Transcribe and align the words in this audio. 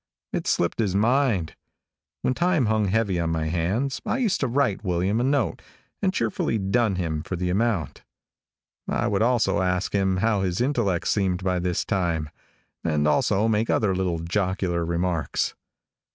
It 0.33 0.47
slipped 0.47 0.79
his 0.79 0.95
mind. 0.95 1.55
When 2.23 2.33
time 2.33 2.65
hung 2.65 2.85
heavy 2.87 3.19
on 3.19 3.29
my 3.29 3.45
hands, 3.49 4.01
I 4.03 4.17
used 4.17 4.39
to 4.39 4.47
write 4.47 4.83
William 4.83 5.19
a 5.19 5.23
note 5.23 5.61
and 6.01 6.11
cheerfully 6.11 6.57
dun 6.57 6.95
him 6.95 7.21
for 7.21 7.35
the 7.35 7.51
amount. 7.51 8.01
I 8.89 9.05
would 9.05 9.21
also 9.21 9.61
ask 9.61 9.93
him 9.93 10.17
how 10.17 10.41
his 10.41 10.59
intellect 10.59 11.07
seemed 11.07 11.43
by 11.43 11.59
this 11.59 11.85
time, 11.85 12.31
and 12.83 13.07
also 13.07 13.47
make 13.47 13.69
other 13.69 13.93
little 13.93 14.17
jocular 14.17 14.83
remarks. 14.83 15.53